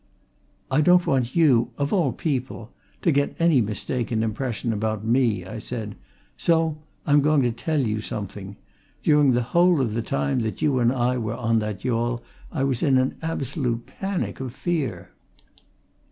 "I 0.71 0.81
don't 0.81 1.05
want 1.05 1.35
you 1.35 1.69
of 1.77 1.93
all 1.93 2.11
people 2.11 2.71
to 3.03 3.11
get 3.11 3.35
any 3.37 3.61
mistaken 3.61 4.23
impression 4.23 4.73
about 4.73 5.05
me," 5.05 5.45
I 5.45 5.59
said. 5.59 5.93
"So, 6.37 6.79
I'm 7.05 7.21
going 7.21 7.43
to 7.43 7.51
tell 7.51 7.79
you 7.79 8.01
something. 8.01 8.55
During 9.03 9.33
the 9.33 9.43
whole 9.53 9.79
of 9.79 9.93
the 9.93 10.01
time 10.01 10.41
you 10.57 10.79
and 10.79 10.91
I 10.91 11.19
were 11.19 11.35
on 11.35 11.59
that 11.59 11.85
yawl, 11.85 12.23
I 12.51 12.63
was 12.63 12.81
in 12.81 12.97
an 12.97 13.15
absolute 13.21 13.85
panic 13.85 14.39
of 14.39 14.55
fear!" 14.55 15.11